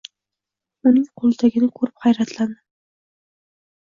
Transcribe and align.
Uning 0.91 1.03
qo‘lidagini 1.21 1.69
ko‘rib 1.79 2.01
hayratlandim. 2.05 2.57